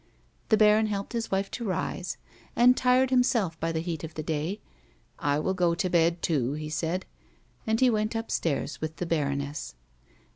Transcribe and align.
The 0.49 0.57
baron 0.57 0.87
helped 0.87 1.13
his 1.13 1.29
wife 1.29 1.51
to 1.51 1.63
rise, 1.63 2.17
and, 2.55 2.75
tired 2.75 3.11
himself 3.11 3.59
by 3.59 3.71
the 3.71 3.81
heat 3.81 4.03
of 4.03 4.15
the 4.15 4.23
day," 4.23 4.59
1 5.19 5.43
will 5.43 5.53
go 5.53 5.75
to 5.75 5.89
bed 5.91 6.23
too," 6.23 6.53
he 6.53 6.71
said. 6.71 7.05
And 7.67 7.79
he 7.79 7.91
went 7.91 8.15
upstairs 8.15 8.81
with 8.81 8.95
the 8.95 9.05
bai'oness. 9.05 9.75